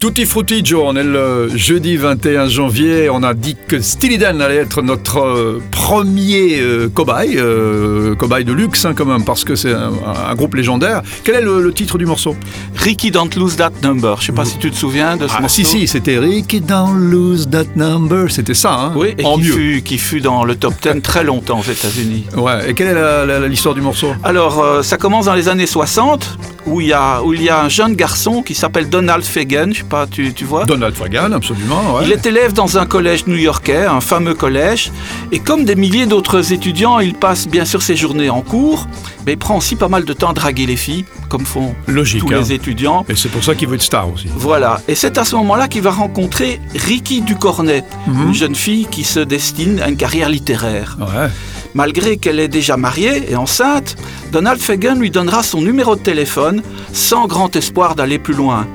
[0.00, 4.40] Tutti frutti Joe, on est le jeudi 21 janvier, on a dit que Steely Dan
[4.40, 9.42] allait être notre euh, premier euh, cobaye, euh, cobaye de luxe hein, quand même, parce
[9.42, 9.90] que c'est un,
[10.30, 11.02] un groupe légendaire.
[11.24, 12.36] Quel est le, le titre du morceau?
[12.76, 14.18] Ricky Don't Lose That Number.
[14.20, 15.56] Je sais pas si tu te souviens de ce Ah morceau.
[15.56, 19.46] si si, c'était Ricky Don't Lose That Number, c'était ça, hein Oui, et en qui
[19.46, 19.52] mieux.
[19.52, 22.24] fut, qui fut dans le top 10 très longtemps aux États-Unis.
[22.36, 24.12] Ouais, et quelle est l'histoire du morceau?
[24.22, 27.48] Alors, euh, ça commence dans les années 60, où il y a, où il y
[27.48, 29.72] a un jeune garçon qui s'appelle Donald Fagan.
[29.88, 32.02] Je sais pas, tu, tu vois Donald Fagan, absolument, ouais.
[32.04, 34.92] Il est élève dans un collège new-yorkais, un fameux collège,
[35.32, 38.86] et comme des milliers d'autres étudiants, il passe bien sûr ses journées en cours,
[39.24, 42.20] mais il prend aussi pas mal de temps à draguer les filles, comme font Logique,
[42.26, 42.38] tous hein.
[42.38, 43.06] les étudiants.
[43.08, 44.26] Et c'est pour ça qu'il veut être star aussi.
[44.36, 48.26] Voilà, et c'est à ce moment-là qu'il va rencontrer Ricky Ducornet, Mhm.
[48.28, 50.98] une jeune fille qui se destine à une carrière littéraire.
[51.00, 51.28] Ouais.
[51.74, 53.96] Malgré qu'elle est déjà mariée et enceinte,
[54.32, 56.62] Donald Fagan lui donnera son numéro de téléphone
[56.92, 58.66] sans grand espoir d'aller plus loin.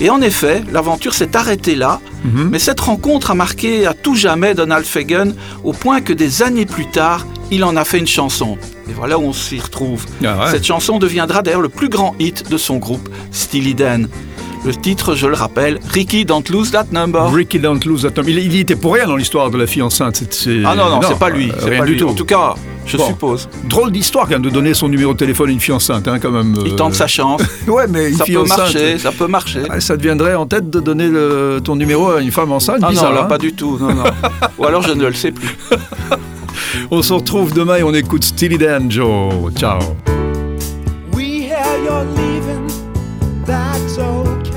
[0.00, 2.48] Et en effet, l'aventure s'est arrêtée là, Mhm.
[2.50, 6.66] mais cette rencontre a marqué à tout jamais Donald Fagan au point que des années
[6.66, 8.58] plus tard, il en a fait une chanson.
[8.88, 10.04] Et voilà où on s'y retrouve.
[10.24, 10.50] Ah ouais.
[10.50, 14.08] Cette chanson deviendra d'ailleurs le plus grand hit de son groupe, Steely Dan.
[14.64, 17.30] Le titre, je le rappelle, Ricky Don't Lose That Number.
[17.30, 18.30] Ricky Don't Lose That Number.
[18.30, 20.22] Il, il y était pour rien dans l'histoire de la fille enceinte.
[20.64, 21.50] Ah non, non, c'est pas lui.
[21.50, 22.00] euh, c'est rien pas du lui.
[22.00, 22.08] tout.
[22.08, 22.54] En tout cas,
[22.86, 23.06] je Bon.
[23.08, 23.46] suppose.
[23.64, 26.18] Drôle d'histoire quand même de donner son numéro de téléphone à une fille enceinte, hein,
[26.18, 26.54] quand même.
[26.64, 26.76] Il euh.
[26.76, 27.42] tente sa chance.
[27.68, 28.58] Ouais, mais une ça fille peut enceinte.
[28.58, 29.60] marcher, ça peut marcher.
[29.68, 32.78] ah, ça deviendrait en tête de donner le- ton numéro à une femme enceinte.
[32.82, 33.28] Ah bizarre, non, là, hein.
[33.28, 33.76] pas du tout.
[33.78, 34.04] Non, non.
[34.58, 35.56] Ou alors je ne le sais plus.
[36.90, 39.52] On se retrouve demain et on écoute Steely Dan, Joe.
[39.56, 39.78] Ciao.
[41.12, 42.66] We hear you're leaving,
[43.46, 44.53] that's okay.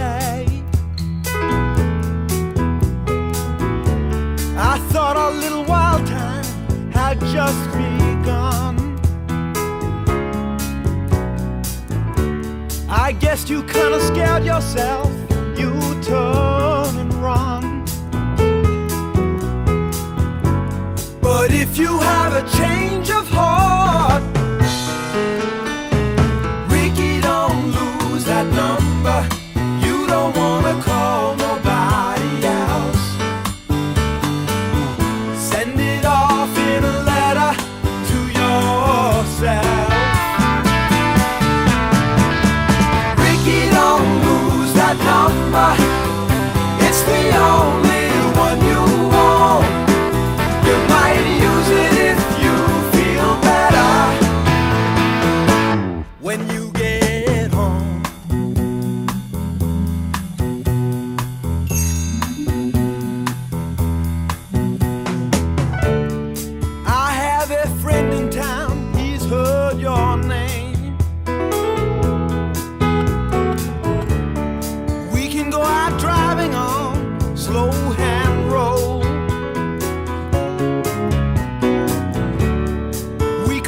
[13.08, 15.10] I guess you kinda scared yourself,
[15.58, 17.86] you turn and run.
[21.22, 23.10] But if you have a change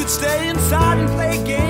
[0.09, 1.68] stay inside and play games,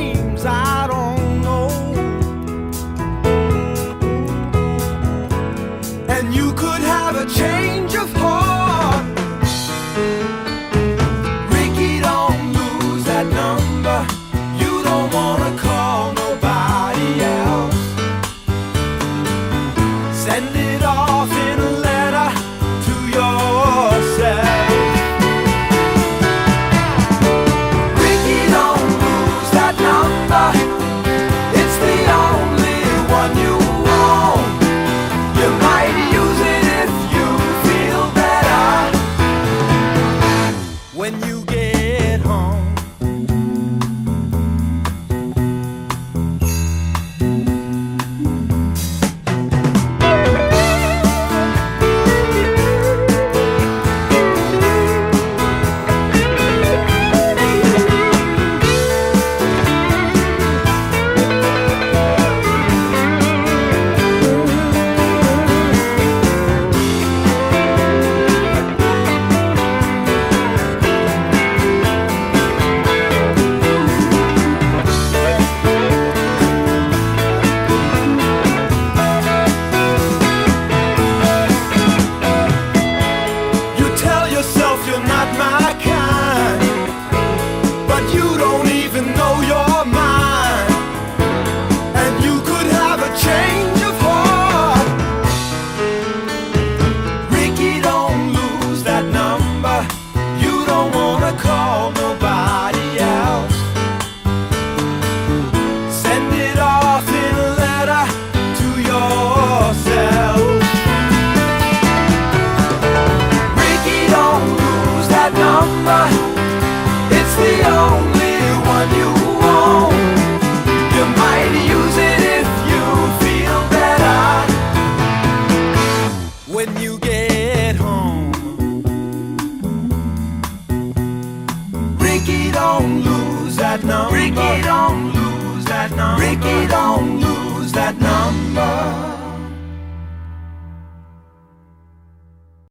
[133.70, 134.10] that number.
[134.10, 136.26] Break it on, lose that number.
[136.26, 139.19] Ricky, don't lose that number.